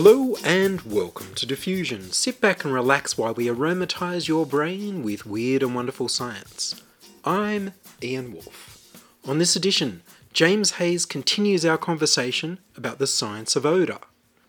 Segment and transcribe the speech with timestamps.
[0.00, 2.12] Hello and welcome to Diffusion.
[2.12, 6.80] Sit back and relax while we aromatize your brain with weird and wonderful science.
[7.24, 8.94] I'm Ian Wolfe.
[9.24, 13.98] On this edition, James Hayes continues our conversation about the science of odour.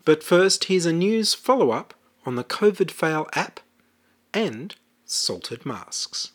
[0.04, 1.94] But first, here's a news follow up
[2.24, 3.58] on the COVID Fail app
[4.32, 6.30] and salted masks.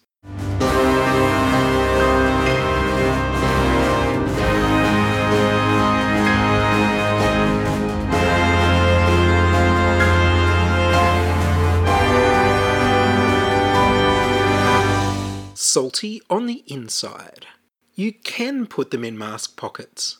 [15.75, 17.47] Salty on the inside.
[17.95, 20.19] You can put them in mask pockets.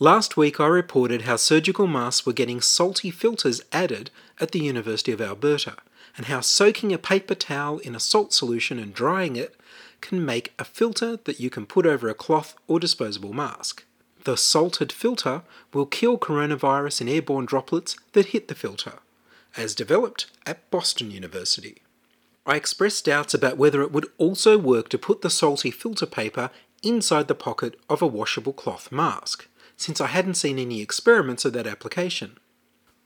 [0.00, 5.12] Last week I reported how surgical masks were getting salty filters added at the University
[5.12, 5.76] of Alberta,
[6.16, 9.54] and how soaking a paper towel in a salt solution and drying it
[10.00, 13.84] can make a filter that you can put over a cloth or disposable mask.
[14.24, 18.94] The salted filter will kill coronavirus and airborne droplets that hit the filter,
[19.56, 21.83] as developed at Boston University.
[22.46, 26.50] I expressed doubts about whether it would also work to put the salty filter paper
[26.82, 31.54] inside the pocket of a washable cloth mask, since I hadn't seen any experiments of
[31.54, 32.38] that application.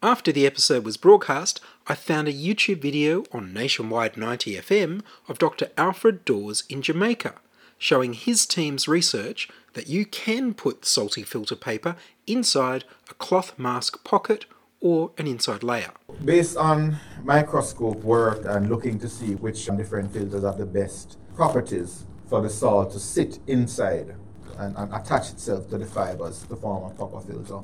[0.03, 5.39] After the episode was broadcast, I found a YouTube video on Nationwide 90 FM of
[5.39, 5.71] Dr.
[5.77, 7.35] Alfred Dawes in Jamaica,
[7.79, 14.03] showing his team's research that you can put salty filter paper inside a cloth mask
[14.05, 14.47] pocket
[14.81, 15.93] or an inside layer.
[16.25, 22.05] Based on microscope work and looking to see which different filters have the best properties
[22.29, 24.15] for the salt to sit inside
[24.59, 27.61] and, and attach itself to the fibers to form a proper filter,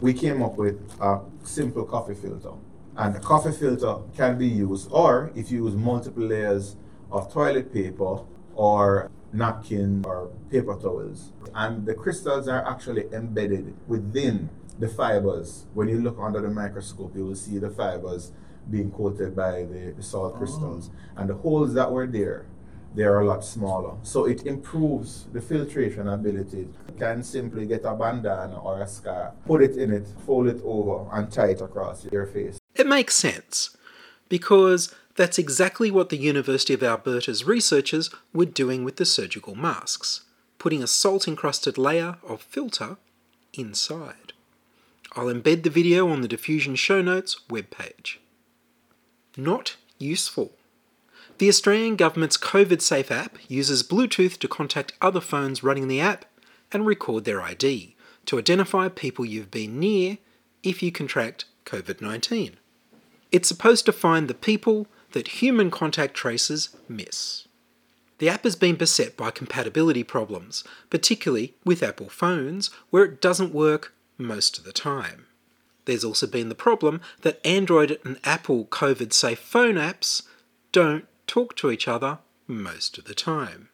[0.00, 2.52] we came up with a simple coffee filter.
[2.96, 6.76] And the coffee filter can be used, or if you use multiple layers
[7.10, 8.20] of toilet paper
[8.54, 11.32] or napkins or paper towels.
[11.54, 14.50] And the crystals are actually embedded within
[14.82, 15.66] the fibers.
[15.74, 18.32] When you look under the microscope, you will see the fibers
[18.68, 20.90] being coated by the, the salt crystals.
[20.92, 21.20] Oh.
[21.20, 22.46] And the holes that were there,
[22.94, 23.94] they are a lot smaller.
[24.02, 26.68] So it improves the filtration ability.
[26.88, 30.60] You can simply get a bandana or a scarf, put it in it, fold it
[30.64, 32.58] over, and tie it across your face.
[32.74, 33.76] It makes sense,
[34.28, 40.22] because that's exactly what the University of Alberta's researchers were doing with the surgical masks,
[40.58, 42.96] putting a salt encrusted layer of filter
[43.54, 44.21] inside.
[45.14, 48.16] I'll embed the video on the Diffusion show notes webpage.
[49.36, 50.52] Not useful.
[51.38, 56.24] The Australian government's COVID Safe app uses Bluetooth to contact other phones running the app
[56.72, 57.94] and record their ID
[58.26, 60.18] to identify people you've been near
[60.62, 62.56] if you contract COVID 19.
[63.30, 67.48] It's supposed to find the people that human contact tracers miss.
[68.18, 73.52] The app has been beset by compatibility problems, particularly with Apple phones, where it doesn't
[73.52, 75.26] work most of the time.
[75.84, 80.22] There's also been the problem that Android and Apple COVID safe phone apps
[80.70, 83.68] don't talk to each other most of the time.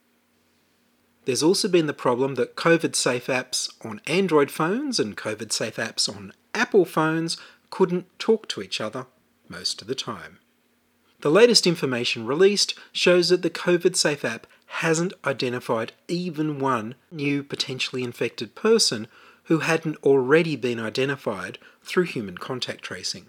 [1.24, 5.76] There's also been the problem that COVID safe apps on Android phones and COVID safe
[5.76, 7.36] apps on Apple phones
[7.70, 9.06] couldn't talk to each other
[9.48, 10.38] most of the time.
[11.20, 17.42] The latest information released shows that the COVID Safe app hasn't identified even one new
[17.42, 19.08] potentially infected person
[19.48, 23.26] who hadn't already been identified through human contact tracing.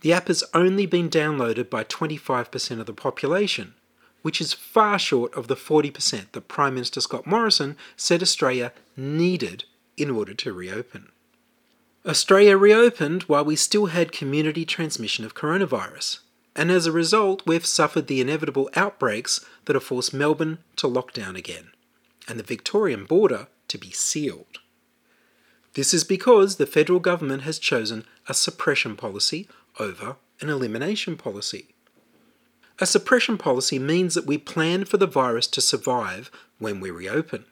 [0.00, 3.74] The app has only been downloaded by 25% of the population,
[4.22, 9.64] which is far short of the 40% that Prime Minister Scott Morrison said Australia needed
[9.96, 11.10] in order to reopen.
[12.04, 16.18] Australia reopened while we still had community transmission of coronavirus,
[16.56, 21.12] and as a result, we've suffered the inevitable outbreaks that have forced Melbourne to lock
[21.12, 21.70] down again,
[22.26, 24.58] and the Victorian border to be sealed.
[25.76, 29.46] This is because the federal government has chosen a suppression policy
[29.78, 31.66] over an elimination policy.
[32.78, 37.44] A suppression policy means that we plan for the virus to survive when we reopen,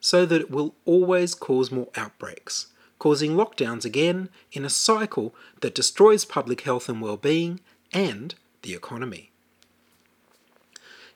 [0.00, 2.68] so that it will always cause more outbreaks,
[2.98, 7.60] causing lockdowns again in a cycle that destroys public health and well-being
[7.92, 9.30] and the economy.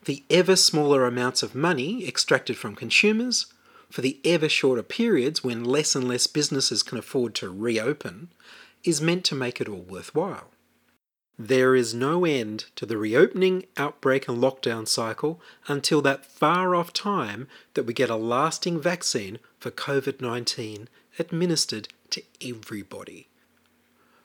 [0.04, 3.46] The ever smaller amounts of money extracted from consumers,
[3.90, 8.28] for the ever shorter periods when less and less businesses can afford to reopen,
[8.84, 10.50] is meant to make it all worthwhile.
[11.38, 16.94] There is no end to the reopening, outbreak, and lockdown cycle until that far off
[16.94, 20.88] time that we get a lasting vaccine for COVID 19
[21.18, 23.28] administered to everybody.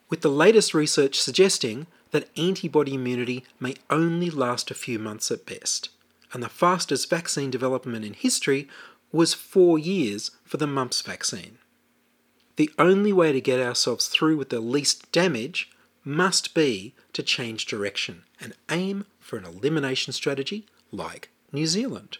[0.10, 5.46] With the latest research suggesting that antibody immunity may only last a few months at
[5.46, 5.90] best,
[6.34, 8.70] and the fastest vaccine development in history
[9.12, 11.58] was four years for the mumps vaccine.
[12.56, 15.70] The only way to get ourselves through with the least damage
[16.04, 22.18] must be to change direction and aim for an elimination strategy like New Zealand.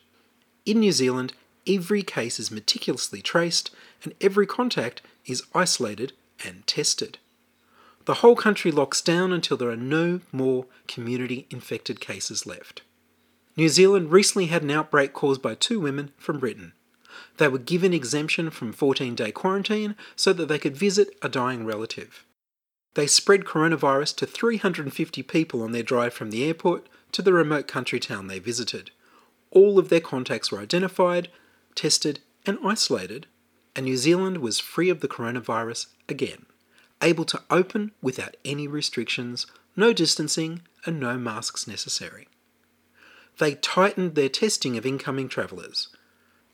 [0.66, 1.34] In New Zealand,
[1.68, 3.72] every case is meticulously traced
[4.04, 6.14] and every contact is isolated
[6.46, 7.18] and tested.
[8.06, 12.82] The whole country locks down until there are no more community infected cases left.
[13.56, 16.74] New Zealand recently had an outbreak caused by two women from Britain.
[17.38, 21.66] They were given exemption from 14 day quarantine so that they could visit a dying
[21.66, 22.26] relative.
[22.94, 27.68] They spread coronavirus to 350 people on their drive from the airport to the remote
[27.68, 28.92] country town they visited.
[29.50, 31.30] All of their contacts were identified,
[31.76, 33.28] tested, and isolated,
[33.76, 36.46] and New Zealand was free of the coronavirus again,
[37.02, 42.28] able to open without any restrictions, no distancing, and no masks necessary.
[43.38, 45.88] They tightened their testing of incoming travellers.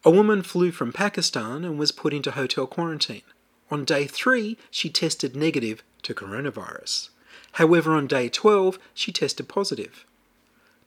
[0.08, 3.24] A woman flew from Pakistan and was put into hotel quarantine.
[3.70, 7.10] On day three, she tested negative to coronavirus.
[7.52, 10.06] However, on day 12, she tested positive.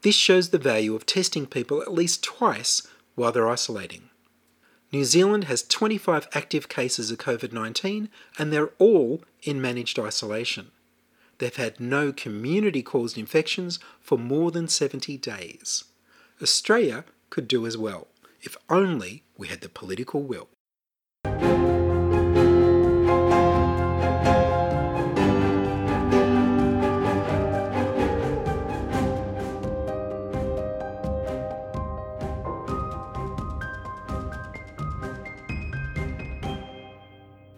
[0.00, 4.08] This shows the value of testing people at least twice while they're isolating.
[4.90, 8.08] New Zealand has 25 active cases of COVID 19
[8.38, 10.70] and they're all in managed isolation.
[11.36, 15.84] They've had no community caused infections for more than 70 days.
[16.40, 18.08] Australia could do as well,
[18.42, 20.48] if only we had the political will.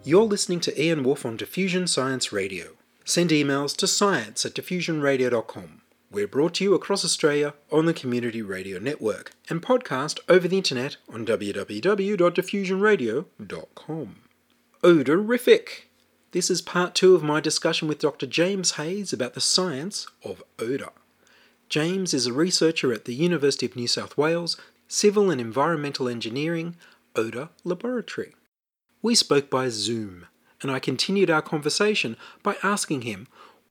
[0.05, 2.71] You're listening to Ian Wolfe on Diffusion Science Radio.
[3.05, 5.82] Send emails to science at diffusionradio.com.
[6.13, 10.57] We're brought to you across Australia on the Community Radio Network and podcast over the
[10.57, 14.15] internet on www.diffusionradio.com.
[14.83, 15.67] Odorific!
[16.31, 18.27] This is part two of my discussion with Dr.
[18.27, 20.93] James Hayes about the science of odour.
[21.67, 24.55] James is a researcher at the University of New South Wales
[24.87, 26.75] Civil and Environmental Engineering
[27.15, 28.35] Odour Laboratory.
[29.01, 30.27] We spoke by Zoom,
[30.61, 33.25] and I continued our conversation by asking him,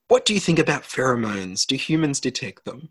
[0.08, 1.66] What do you think about pheromones?
[1.66, 2.90] Do humans detect them?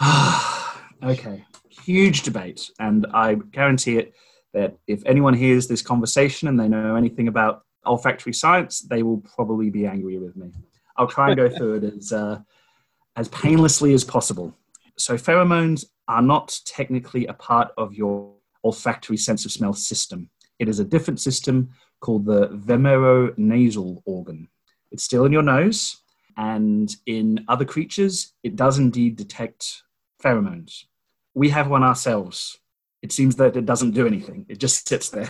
[1.02, 4.14] okay, huge debate, and I guarantee it
[4.54, 9.18] that if anyone hears this conversation and they know anything about olfactory science, they will
[9.18, 10.50] probably be angry with me.
[10.96, 12.40] I'll try and go through it as uh,
[13.16, 14.54] as painlessly as possible.
[14.98, 18.32] So pheromones are not technically a part of your
[18.64, 20.30] olfactory sense of smell system.
[20.58, 21.70] It is a different system
[22.00, 24.48] called the vomeronasal organ.
[24.90, 26.00] It's still in your nose,
[26.36, 29.82] and in other creatures, it does indeed detect
[30.22, 30.84] pheromones.
[31.34, 32.58] We have one ourselves.
[33.02, 35.28] It seems that it doesn't do anything, it just sits there.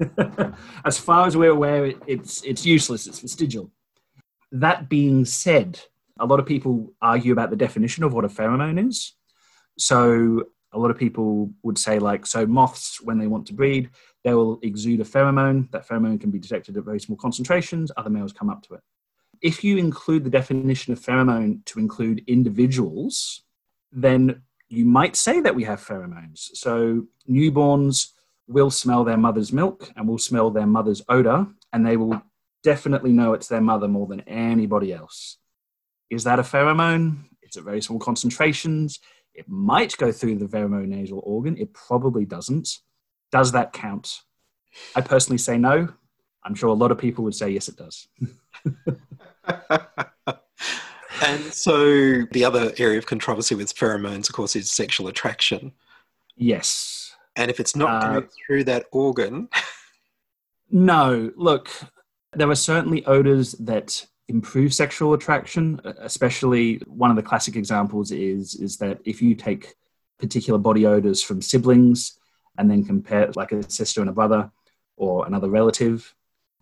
[0.84, 3.70] as far as we're aware, it, it's, it's useless, it's vestigial.
[4.52, 5.80] That being said,
[6.20, 9.14] a lot of people argue about the definition of what a pheromone is.
[9.78, 13.90] So, a lot of people would say, like, so moths, when they want to breed,
[14.22, 15.70] they will exude a pheromone.
[15.70, 17.90] That pheromone can be detected at very small concentrations.
[17.96, 18.80] Other males come up to it.
[19.42, 23.42] If you include the definition of pheromone to include individuals,
[23.92, 26.50] then you might say that we have pheromones.
[26.54, 28.12] So newborns
[28.46, 32.22] will smell their mother's milk and will smell their mother's odor, and they will
[32.62, 35.38] definitely know it's their mother more than anybody else.
[36.10, 37.18] Is that a pheromone?
[37.42, 38.98] It's at very small concentrations.
[39.34, 41.56] It might go through the vomeronasal organ.
[41.56, 42.68] It probably doesn't.
[43.30, 44.20] Does that count?
[44.96, 45.88] I personally say no.
[46.44, 48.08] I'm sure a lot of people would say yes, it does.
[51.24, 55.72] and so the other area of controversy with pheromones, of course, is sexual attraction.
[56.36, 57.12] Yes.
[57.36, 59.48] And if it's not Uh, going through that organ,
[60.70, 61.70] No, look,
[62.34, 65.80] there are certainly odors that improve sexual attraction.
[65.98, 69.74] Especially one of the classic examples is is that if you take
[70.18, 72.18] particular body odors from siblings
[72.58, 74.50] and then compare it like a sister and a brother
[74.96, 76.14] or another relative,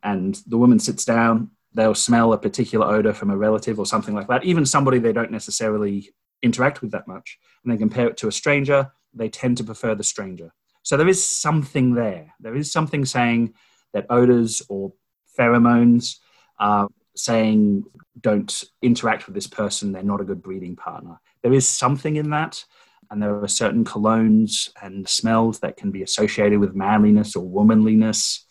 [0.03, 4.15] and the woman sits down, they'll smell a particular odor from a relative or something
[4.15, 6.11] like that, even somebody they don't necessarily
[6.43, 9.95] interact with that much, and then compare it to a stranger, they tend to prefer
[9.95, 10.53] the stranger.
[10.83, 12.35] So there is something there.
[12.41, 13.55] There is something saying
[13.93, 14.93] that odors or
[15.39, 16.17] pheromones
[16.59, 17.85] are saying
[18.21, 21.21] don't interact with this person, they're not a good breeding partner.
[21.43, 22.65] There is something in that,
[23.11, 28.47] and there are certain colognes and smells that can be associated with manliness or womanliness.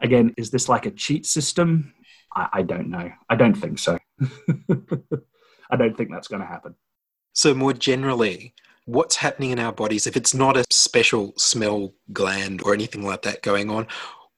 [0.00, 1.94] Again, is this like a cheat system?
[2.34, 3.10] I, I don't know.
[3.28, 3.98] I don't think so.
[5.70, 6.74] I don't think that's going to happen.
[7.32, 12.62] So, more generally, what's happening in our bodies if it's not a special smell gland
[12.62, 13.86] or anything like that going on?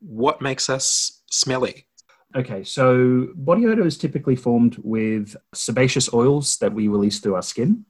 [0.01, 1.89] What makes us smelly?
[2.37, 7.43] Okay, so body odor is typically formed with sebaceous oils that we release through our
[7.43, 7.85] skin,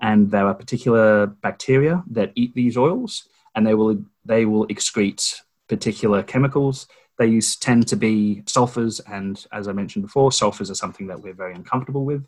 [0.00, 5.34] and there are particular bacteria that eat these oils, and they will they will excrete
[5.68, 6.86] particular chemicals.
[7.18, 11.34] They tend to be sulfurs, and as I mentioned before, sulfurs are something that we're
[11.34, 12.26] very uncomfortable with.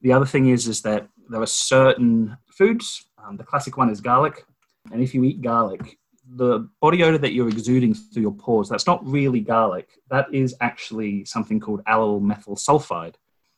[0.00, 3.06] The other thing is is that there are certain foods.
[3.22, 4.44] Um, the classic one is garlic,
[4.92, 5.98] and if you eat garlic,
[6.34, 9.88] the body odor that you're exuding through your pores, that's not really garlic.
[10.08, 13.14] That is actually something called allyl methyl sulfide,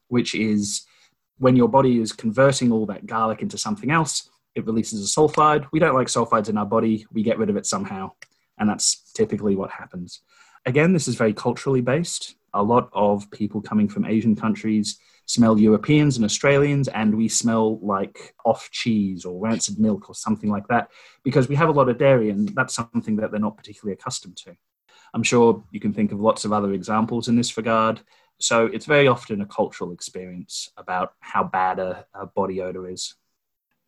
[0.09, 0.87] which is
[1.39, 5.67] when your body is converting all that garlic into something else, it releases a sulfide.
[5.73, 8.13] We don't like sulfides in our body, we get rid of it somehow.
[8.59, 10.21] And that's typically what happens.
[10.67, 12.37] Again, this is very culturally based.
[12.55, 17.79] A lot of people coming from Asian countries smell Europeans and Australians, and we smell
[17.81, 20.91] like off cheese or rancid milk or something like that
[21.23, 24.37] because we have a lot of dairy, and that's something that they're not particularly accustomed
[24.37, 24.55] to.
[25.15, 28.01] I'm sure you can think of lots of other examples in this regard.
[28.41, 33.15] So it's very often a cultural experience about how bad a, a body odor is.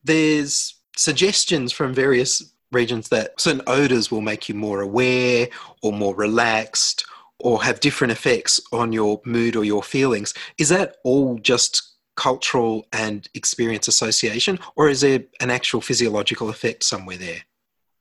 [0.05, 5.49] There's suggestions from various regions that certain odors will make you more aware
[5.83, 7.05] or more relaxed
[7.39, 10.35] or have different effects on your mood or your feelings.
[10.59, 16.83] Is that all just cultural and experience association, or is there an actual physiological effect
[16.83, 17.43] somewhere there?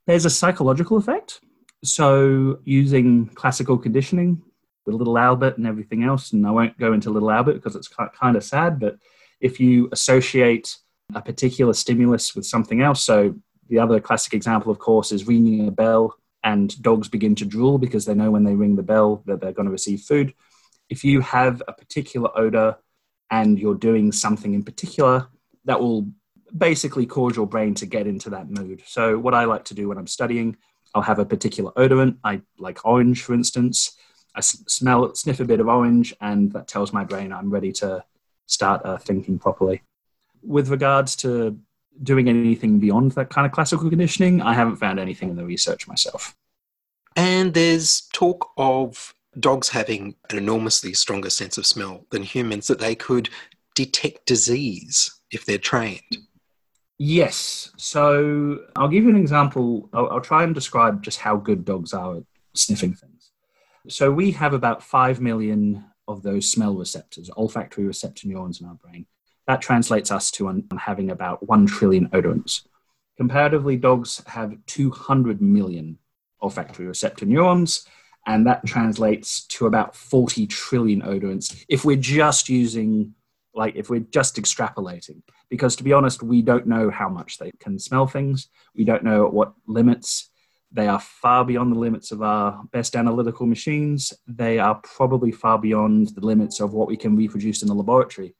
[0.07, 1.41] There's a psychological effect.
[1.83, 4.41] So, using classical conditioning
[4.85, 7.89] with Little Albert and everything else, and I won't go into Little Albert because it's
[7.89, 8.97] kind of sad, but
[9.41, 10.77] if you associate
[11.13, 13.35] a particular stimulus with something else, so
[13.67, 17.77] the other classic example, of course, is ringing a bell and dogs begin to drool
[17.77, 20.33] because they know when they ring the bell that they're going to receive food.
[20.89, 22.77] If you have a particular odor
[23.31, 25.27] and you're doing something in particular,
[25.65, 26.07] that will
[26.55, 28.83] basically cause your brain to get into that mood.
[28.85, 30.55] So, what I like to do when I'm studying,
[30.93, 32.17] I'll have a particular odorant.
[32.23, 33.97] I like orange, for instance.
[34.35, 38.03] I smell, sniff a bit of orange, and that tells my brain I'm ready to
[38.45, 39.81] start uh, thinking properly.
[40.43, 41.57] With regards to
[42.03, 45.87] doing anything beyond that kind of classical conditioning, I haven't found anything in the research
[45.87, 46.35] myself.
[47.15, 52.79] And there's talk of dogs having an enormously stronger sense of smell than humans, that
[52.79, 53.29] they could
[53.73, 56.17] detect disease if they're trained.
[56.97, 57.71] Yes.
[57.77, 59.89] So I'll give you an example.
[59.93, 62.23] I'll, I'll, try and describe just how good dogs are at
[62.53, 63.31] sniffing things.
[63.89, 68.75] So we have about 5 million of those smell receptors, olfactory receptor neurons in our
[68.75, 69.05] brain.
[69.47, 72.63] That translates us to having about 1 trillion odorants.
[73.17, 75.97] Comparatively, dogs have 200 million
[76.41, 77.87] olfactory receptor neurons,
[78.25, 83.13] and that translates to about 40 trillion odorants if we're just using,
[83.53, 85.21] like, if we're just extrapolating.
[85.49, 89.03] Because to be honest, we don't know how much they can smell things, we don't
[89.03, 90.31] know at what limits.
[90.71, 94.11] They are far beyond the limits of our best analytical machines.
[94.27, 98.35] They are probably far beyond the limits of what we can reproduce in the laboratory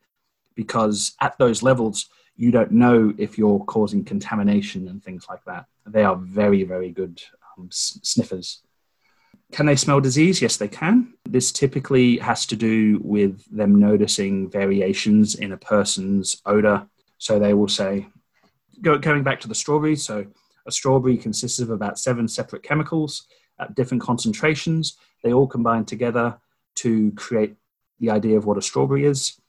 [0.56, 5.66] because at those levels, you don't know if you're causing contamination and things like that.
[5.86, 7.22] They are very, very good
[7.58, 8.62] um, sniffers.
[9.52, 10.42] Can they smell disease?
[10.42, 11.14] Yes, they can.
[11.26, 16.88] This typically has to do with them noticing variations in a person's odor.
[17.20, 18.08] So they will say,
[18.82, 20.26] go, going back to the strawberries, so
[20.66, 23.28] a strawberry consists of about seven separate chemicals
[23.60, 24.98] at different concentrations.
[25.24, 26.38] They all combine together
[26.76, 27.56] to create
[28.00, 29.40] the idea of what a strawberry is.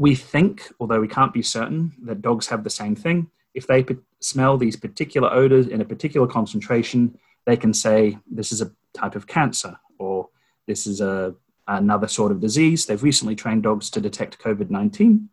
[0.00, 3.30] We think, although we can't be certain, that dogs have the same thing.
[3.52, 3.84] If they
[4.20, 9.14] smell these particular odors in a particular concentration, they can say this is a type
[9.14, 10.30] of cancer or
[10.66, 11.34] this is a,
[11.68, 12.86] another sort of disease.
[12.86, 15.28] They've recently trained dogs to detect COVID 19,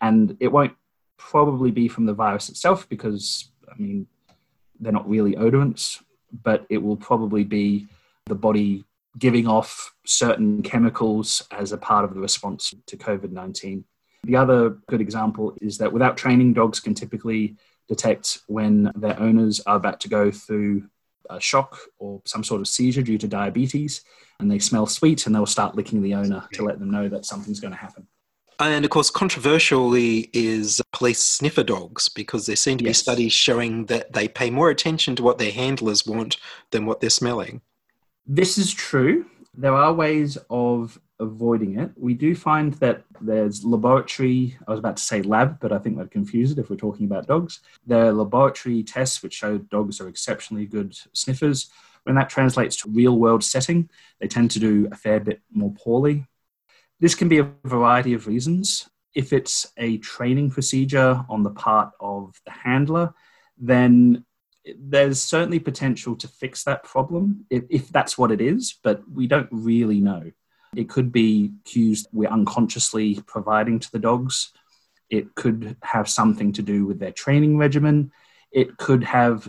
[0.00, 0.72] and it won't
[1.18, 4.06] probably be from the virus itself because, I mean,
[4.80, 6.02] they're not really odorants,
[6.42, 7.86] but it will probably be
[8.24, 8.86] the body
[9.18, 13.84] giving off certain chemicals as a part of the response to COVID 19.
[14.26, 17.56] The other good example is that without training, dogs can typically
[17.88, 20.88] detect when their owners are about to go through
[21.30, 24.02] a shock or some sort of seizure due to diabetes,
[24.40, 27.24] and they smell sweet and they'll start licking the owner to let them know that
[27.24, 28.08] something's going to happen.
[28.58, 32.98] And of course, controversially is police sniffer dogs because there seem to yes.
[32.98, 36.38] be studies showing that they pay more attention to what their handlers want
[36.72, 37.60] than what they're smelling.
[38.26, 39.26] This is true.
[39.54, 41.90] There are ways of avoiding it.
[41.96, 45.98] We do find that there's laboratory, I was about to say lab, but I think
[45.98, 47.60] that confuse it if we're talking about dogs.
[47.86, 51.70] There are laboratory tests which show dogs are exceptionally good sniffers.
[52.04, 53.88] When that translates to real world setting,
[54.20, 56.26] they tend to do a fair bit more poorly.
[57.00, 58.88] This can be a variety of reasons.
[59.14, 63.14] If it's a training procedure on the part of the handler,
[63.58, 64.24] then
[64.78, 69.26] there's certainly potential to fix that problem if, if that's what it is, but we
[69.26, 70.30] don't really know.
[70.74, 74.52] It could be cues we're unconsciously providing to the dogs.
[75.08, 78.10] It could have something to do with their training regimen.
[78.50, 79.48] It could have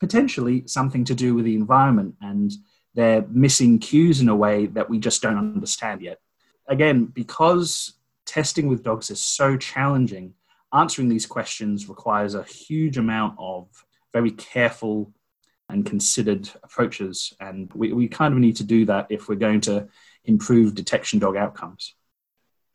[0.00, 2.52] potentially something to do with the environment and
[2.94, 6.18] they're missing cues in a way that we just don't understand yet.
[6.66, 7.94] Again, because
[8.24, 10.34] testing with dogs is so challenging,
[10.72, 13.68] answering these questions requires a huge amount of
[14.12, 15.12] very careful
[15.68, 17.34] and considered approaches.
[17.38, 19.88] And we, we kind of need to do that if we're going to
[20.26, 21.94] improve detection dog outcomes.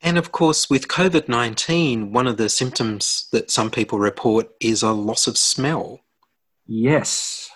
[0.00, 4.82] And of course, with COVID 19, one of the symptoms that some people report is
[4.82, 6.00] a loss of smell.
[6.66, 7.50] Yes.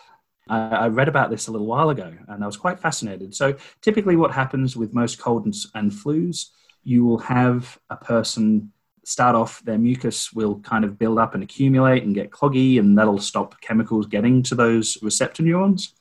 [0.48, 3.34] I, read about this a little while ago and I was quite fascinated.
[3.34, 6.50] So, typically, what happens with most colds and flus,
[6.84, 8.70] you will have a person
[9.06, 12.98] start off, their mucus will kind of build up and accumulate and get cloggy, and
[12.98, 15.94] that'll stop chemicals getting to those receptor neurons,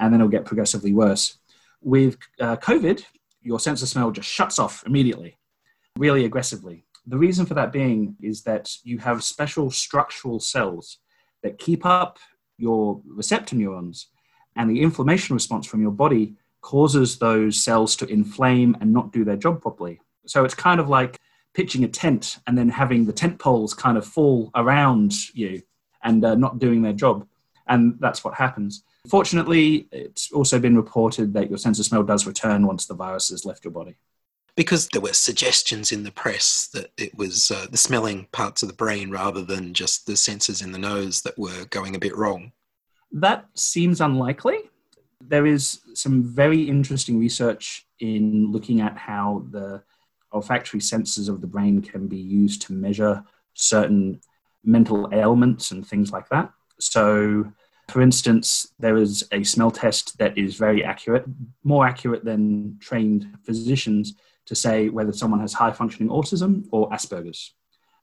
[0.00, 1.38] and then it'll get progressively worse.
[1.80, 3.04] With uh, COVID,
[3.42, 5.38] your sense of smell just shuts off immediately,
[5.98, 6.84] really aggressively.
[7.06, 10.98] The reason for that being is that you have special structural cells
[11.42, 12.18] that keep up
[12.58, 14.08] your receptor neurons,
[14.56, 19.24] and the inflammation response from your body causes those cells to inflame and not do
[19.24, 19.98] their job properly.
[20.26, 21.16] So it's kind of like
[21.54, 25.62] pitching a tent and then having the tent poles kind of fall around you
[26.04, 27.26] and uh, not doing their job.
[27.66, 28.84] And that's what happens.
[29.08, 33.30] Fortunately, it's also been reported that your sense of smell does return once the virus
[33.30, 33.96] has left your body.
[34.56, 38.68] Because there were suggestions in the press that it was uh, the smelling parts of
[38.68, 42.16] the brain rather than just the senses in the nose that were going a bit
[42.16, 42.52] wrong.
[43.12, 44.58] That seems unlikely.
[45.20, 49.82] There is some very interesting research in looking at how the
[50.32, 54.20] olfactory senses of the brain can be used to measure certain
[54.64, 56.52] mental ailments and things like that.
[56.78, 57.50] So,
[57.90, 61.24] for instance, there is a smell test that is very accurate,
[61.64, 64.14] more accurate than trained physicians
[64.46, 67.54] to say whether someone has high functioning autism or Asperger's.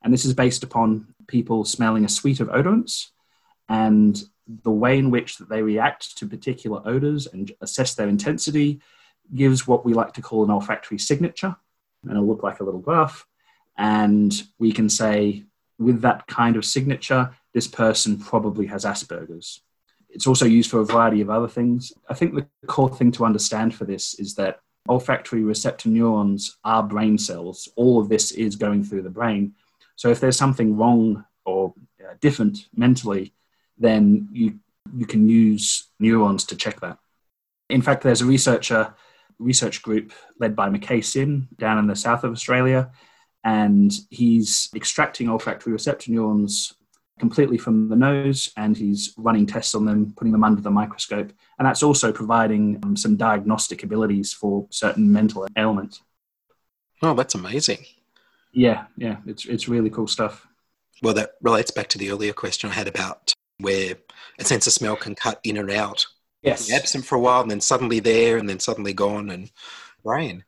[0.03, 3.07] And this is based upon people smelling a suite of odorants
[3.67, 4.21] and
[4.63, 8.79] the way in which that they react to particular odors and assess their intensity
[9.35, 11.55] gives what we like to call an olfactory signature
[12.03, 13.25] and it'll look like a little graph.
[13.77, 15.43] And we can say,
[15.77, 19.61] with that kind of signature, this person probably has Asperger's.
[20.09, 21.93] It's also used for a variety of other things.
[22.09, 26.81] I think the core thing to understand for this is that olfactory receptor neurons are
[26.81, 27.67] brain cells.
[27.75, 29.53] All of this is going through the brain.
[29.95, 33.33] So if there's something wrong or uh, different mentally,
[33.77, 34.59] then you,
[34.95, 36.97] you can use neurons to check that.
[37.69, 38.93] In fact, there's a researcher
[39.39, 42.91] research group led by Mackay-Sim down in the south of Australia.
[43.43, 46.73] And he's extracting olfactory receptor neurons
[47.19, 51.31] completely from the nose and he's running tests on them, putting them under the microscope.
[51.59, 56.01] And that's also providing um, some diagnostic abilities for certain mental ailments.
[57.01, 57.85] Oh, that's amazing.
[58.51, 60.47] Yeah, yeah, it's, it's really cool stuff.
[61.03, 63.95] Well, that relates back to the earlier question I had about where
[64.39, 66.05] a sense of smell can cut in and out
[66.41, 66.71] Yes.
[66.71, 69.51] Absent for a while and then suddenly there and then suddenly gone and
[70.03, 70.43] brain.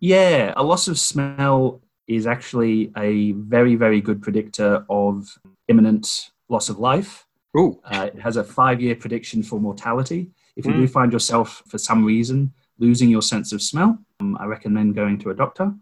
[0.00, 6.68] Yeah, a loss of smell is actually a very, very good predictor of imminent loss
[6.68, 7.26] of life.
[7.56, 7.80] Ooh.
[7.84, 10.30] Uh, it has a five year prediction for mortality.
[10.56, 10.80] If you Mm.
[10.80, 15.18] do find yourself, for some reason, losing your sense of smell, um, I recommend going
[15.18, 15.74] to a doctor.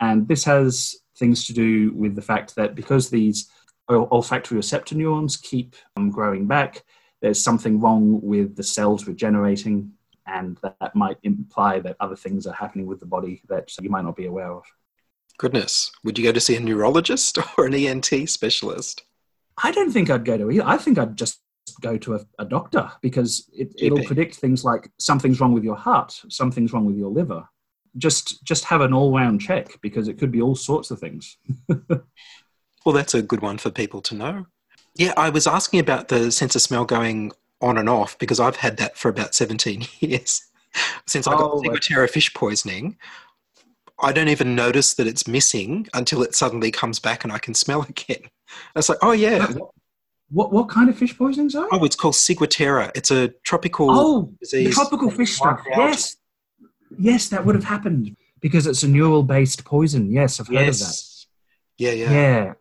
[0.00, 3.50] And this has things to do with the fact that because these
[3.88, 6.84] olfactory receptor neurons keep um, growing back,
[7.20, 9.92] there's something wrong with the cells regenerating,
[10.26, 14.04] and that might imply that other things are happening with the body that you might
[14.04, 14.64] not be aware of.
[15.38, 15.92] Goodness.
[16.04, 19.02] Would you go to see a neurologist or an ENT specialist?
[19.62, 20.66] I don't think I'd go to either.
[20.66, 21.40] I think I'd just
[21.80, 25.76] go to a, a doctor because it, it'll predict things like something's wrong with your
[25.76, 27.48] heart, something's wrong with your liver.
[27.96, 31.36] Just just have an all round check because it could be all sorts of things.
[32.88, 34.46] Well, that's a good one for people to know.
[34.94, 38.56] Yeah, I was asking about the sense of smell going on and off because I've
[38.56, 40.46] had that for about 17 years.
[41.06, 42.06] Since I got Oh, okay.
[42.06, 42.96] Fish poisoning,
[44.00, 47.54] I don't even notice that it's missing until it suddenly comes back and I can
[47.54, 48.22] smell again.
[48.76, 49.46] It's like, oh yeah,
[50.30, 51.68] What what kind of fish poisoning, sorry?
[51.72, 52.90] oh, it's called Ciguatera.
[52.94, 54.74] It's a tropical Oh, disease.
[54.74, 55.60] tropical fish stuff.
[55.68, 56.16] Yes,
[56.98, 58.16] yes, that would have happened.
[58.40, 60.10] because it's a neural based poison.
[60.12, 61.02] Yes, I've heard of that.
[61.76, 62.52] Yeah, yeah, Yeah.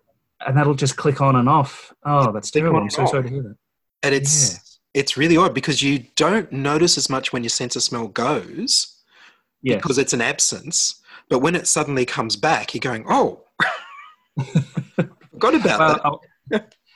[0.46, 1.92] And that'll just click on and off.
[2.06, 2.80] Oh, that's Click terrible.
[2.82, 3.10] I'm so off.
[3.10, 3.56] sorry to hear that.
[4.04, 7.84] And it's it's really odd because you don't notice as much when your sense of
[7.84, 9.02] smell goes
[9.62, 9.76] Yes.
[9.82, 11.02] because it's an absence.
[11.30, 13.44] But when it suddenly comes back, you're going, oh,
[15.32, 16.02] forgot about Well, that.
[16.06, 16.22] I'll,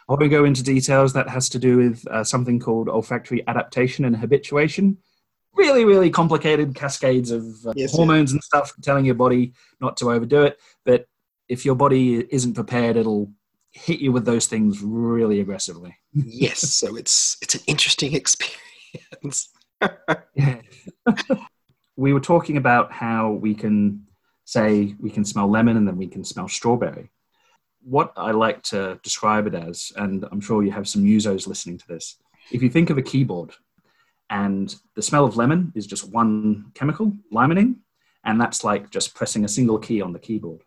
[0.09, 1.13] I won't go into details.
[1.13, 4.97] That has to do with uh, something called olfactory adaptation and habituation.
[5.53, 10.11] Really, really complicated cascades of uh, Yes, hormones and stuff telling your body not to
[10.11, 10.57] overdo it.
[10.85, 11.05] But
[11.49, 13.31] if your body isn't prepared, it'll
[13.73, 15.95] hit you with those things really aggressively.
[16.13, 19.49] yes, so it's it's an interesting experience.
[20.35, 20.61] Yeah.
[21.95, 24.05] we were talking about how we can
[24.51, 27.09] say we can smell lemon and then we can smell strawberry.
[27.83, 31.77] What I like to describe it as, and I'm sure you have some musos listening
[31.77, 32.17] to this,
[32.51, 33.53] if you think of a keyboard
[34.29, 37.75] and the smell of lemon is just one chemical, limonene,
[38.25, 40.63] and that's like just pressing a single key on the keyboard.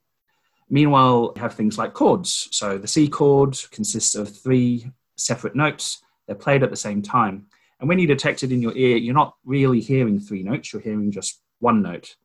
[0.70, 2.48] Meanwhile, you have things like chords.
[2.52, 6.02] So the C chord consists of three separate notes.
[6.26, 7.48] They're played at the same time.
[7.80, 10.80] And when you detect it in your ear, you're not really hearing three notes, you're
[10.80, 12.16] hearing just one note.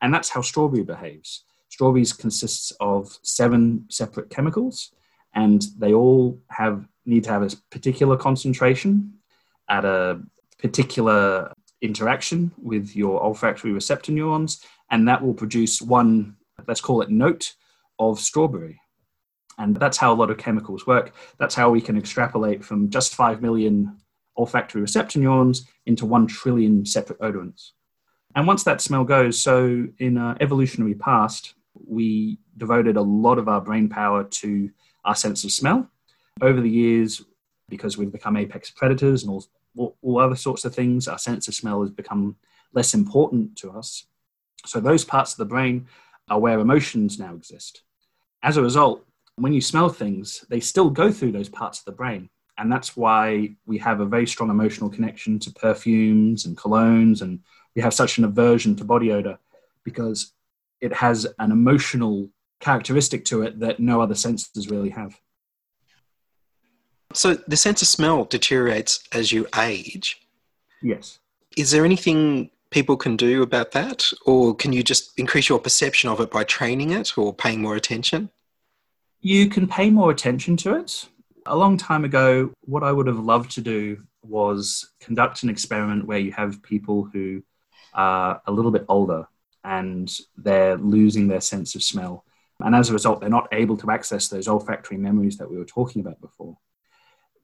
[0.00, 1.44] And that's how strawberry behaves.
[1.68, 4.92] Strawberries consists of seven separate chemicals,
[5.34, 9.14] and they all have need to have a particular concentration
[9.68, 10.20] at a
[10.58, 16.36] particular interaction with your olfactory receptor neurons, and that will produce one,
[16.66, 17.54] let's call it note
[17.98, 18.80] of strawberry.
[19.58, 21.12] And that's how a lot of chemicals work.
[21.38, 23.98] That's how we can extrapolate from just 5 million
[24.36, 27.72] olfactory receptor neurons into 1 trillion separate odorants.
[28.36, 31.54] And once that smell goes, so in our evolutionary past,
[31.86, 34.70] we devoted a lot of our brain power to
[35.04, 35.88] our sense of smell.
[36.40, 37.22] Over the years,
[37.68, 39.44] because we've become apex predators and all,
[39.76, 42.36] all, all other sorts of things, our sense of smell has become
[42.72, 44.06] less important to us.
[44.66, 45.86] So those parts of the brain
[46.28, 47.82] are where emotions now exist.
[48.42, 49.04] As a result,
[49.36, 52.28] when you smell things, they still go through those parts of the brain.
[52.58, 57.40] And that's why we have a very strong emotional connection to perfumes and colognes, and
[57.74, 59.38] we have such an aversion to body odor
[59.84, 60.32] because
[60.80, 62.28] it has an emotional
[62.60, 65.18] characteristic to it that no other senses really have.
[67.12, 70.20] So the sense of smell deteriorates as you age.
[70.82, 71.18] Yes.
[71.56, 74.12] Is there anything people can do about that?
[74.26, 77.76] Or can you just increase your perception of it by training it or paying more
[77.76, 78.30] attention?
[79.20, 81.08] You can pay more attention to it.
[81.46, 86.06] A long time ago, what I would have loved to do was conduct an experiment
[86.06, 87.42] where you have people who
[87.94, 89.26] are a little bit older
[89.64, 92.24] and they're losing their sense of smell.
[92.60, 95.64] And as a result, they're not able to access those olfactory memories that we were
[95.64, 96.58] talking about before.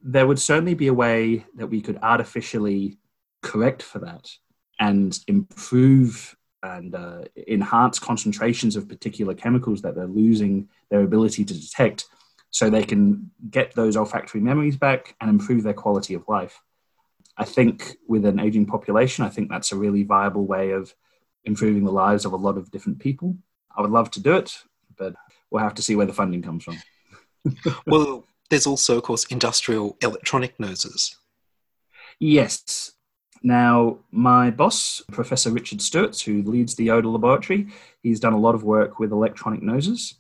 [0.03, 2.99] There would certainly be a way that we could artificially
[3.43, 4.31] correct for that
[4.79, 11.55] and improve and uh, enhance concentrations of particular chemicals that they're losing their ability to
[11.55, 12.07] detect
[12.51, 16.61] so they can get those olfactory memories back and improve their quality of life.
[17.37, 20.95] I think with an aging population, I think that's a really viable way of
[21.45, 23.37] improving the lives of a lot of different people.
[23.77, 24.57] I would love to do it,
[24.97, 25.15] but
[25.51, 26.79] we'll have to see where the funding comes from.
[27.87, 31.17] well, there's also, of course, industrial electronic noses.
[32.19, 32.93] Yes.
[33.43, 37.69] Now, my boss, Professor Richard Stuetz, who leads the Odor Laboratory,
[38.03, 40.15] he's done a lot of work with electronic noses.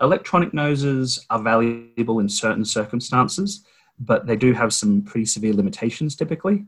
[0.00, 3.64] Electronic noses are valuable in certain circumstances,
[4.00, 6.66] but they do have some pretty severe limitations typically.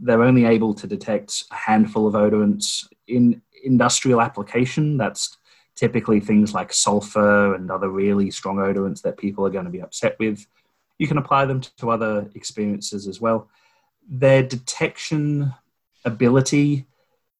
[0.00, 4.96] They're only able to detect a handful of odorants in industrial application.
[4.96, 5.38] That's
[5.74, 9.82] typically things like sulfur and other really strong odorants that people are going to be
[9.82, 10.46] upset with.
[10.98, 13.48] You can apply them to other experiences as well.
[14.08, 15.54] Their detection
[16.04, 16.86] ability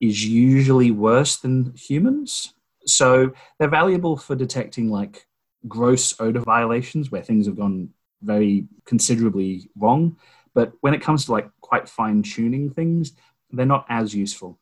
[0.00, 2.52] is usually worse than humans.
[2.86, 5.26] So they're valuable for detecting like
[5.66, 7.90] gross odor violations where things have gone
[8.22, 10.16] very considerably wrong.
[10.54, 13.12] But when it comes to like quite fine tuning things,
[13.50, 14.58] they're not as useful.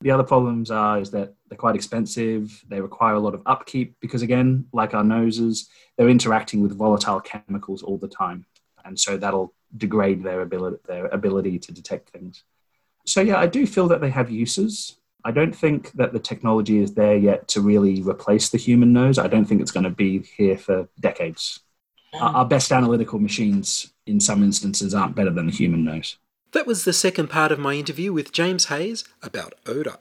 [0.00, 2.64] The other problems are is that they're quite expensive.
[2.68, 7.20] They require a lot of upkeep because, again, like our noses, they're interacting with volatile
[7.20, 8.46] chemicals all the time,
[8.84, 12.44] and so that'll degrade their ability their ability to detect things.
[13.06, 14.98] So yeah, I do feel that they have uses.
[15.24, 19.18] I don't think that the technology is there yet to really replace the human nose.
[19.18, 21.60] I don't think it's going to be here for decades.
[22.14, 26.16] Our, best analytical machines, in some instances, aren't better than the human nose.
[26.52, 29.98] That was the second part of my interview with James Hayes about odour.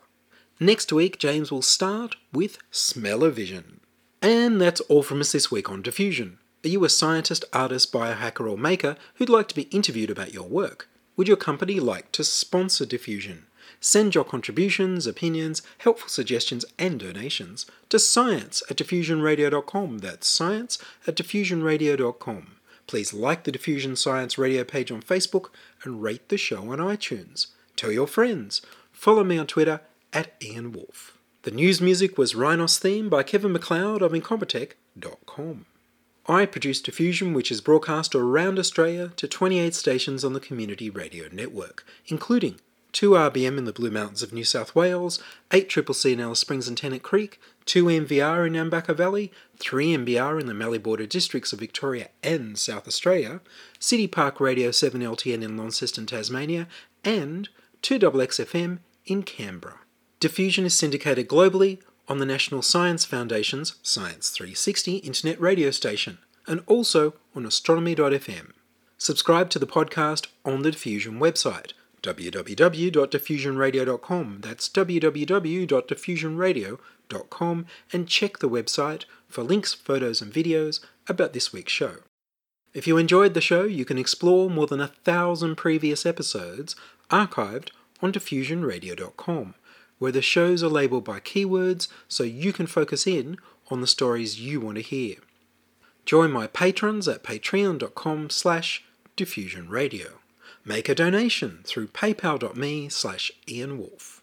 [0.60, 3.82] Next week, James will start with smell-o-vision.
[4.22, 6.40] And that's all from us this week on Diffusion.
[6.64, 10.48] Are you a scientist, artist, biohacker, or maker who'd like to be interviewed about your
[10.48, 10.90] work?
[11.18, 13.47] Would your company like to sponsor Diffusion?
[13.80, 20.00] Send your contributions, opinions, helpful suggestions, and donations to science at diffusionradio.com.
[20.00, 22.58] That's science at diffusionradio.com.
[22.88, 25.50] Please like the Diffusion Science Radio page on Facebook
[25.84, 27.48] and rate the show on iTunes.
[27.76, 28.62] Tell your friends.
[28.94, 29.82] Follow me on Twitter
[30.14, 31.18] at Ian Wolfe.
[31.44, 35.66] The news music was Rhinos theme by Kevin MacLeod of Incompetech.com.
[36.30, 41.30] I produce Diffusion, which is broadcast around Australia to 28 stations on the Community Radio
[41.32, 42.60] Network, including
[42.98, 47.04] 2RBM in the Blue Mountains of New South Wales, 8CCC in Alice Springs and Tennant
[47.04, 52.88] Creek, 2MVR in Nambucca Valley, 3MBR in the Mallee Border districts of Victoria and South
[52.88, 53.40] Australia,
[53.78, 56.68] City Park Radio 7LTN in Launceston, Tasmania,
[57.04, 57.50] and
[57.84, 59.82] 2XXFM in Canberra.
[60.20, 66.64] Diffusion is syndicated globally on the National Science Foundation's Science 360 internet radio station and
[66.66, 68.54] also on astronomy.fm.
[68.98, 74.40] Subscribe to the podcast on the Diffusion website www.diffusionradio.com.
[74.42, 81.98] That's www.diffusionradio.com and check the website for links, photos, and videos about this week's show.
[82.74, 86.76] If you enjoyed the show, you can explore more than a thousand previous episodes
[87.10, 87.70] archived
[88.02, 89.56] on diffusionradio.com,
[89.98, 93.38] where the shows are labeled by keywords so you can focus in
[93.70, 95.16] on the stories you want to hear.
[96.06, 98.84] Join my patrons at patreon.com slash
[99.18, 100.14] diffusionradio.
[100.68, 104.20] Make a donation through paypal.me slash ianwolf.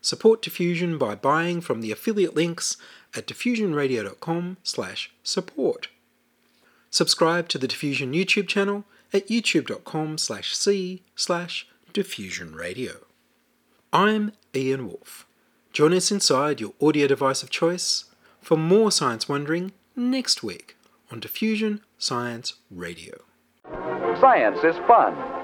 [0.00, 2.76] Support Diffusion by buying from the affiliate links
[3.14, 5.86] at diffusionradio.com slash support.
[6.90, 13.04] Subscribe to the Diffusion YouTube channel at youtube.com slash c slash diffusionradio.
[13.92, 15.24] I'm Ian Wolfe.
[15.72, 18.06] Join us inside your audio device of choice
[18.40, 20.76] for more science wondering next week
[21.12, 23.20] on Diffusion Science Radio.
[24.20, 25.43] Science is fun.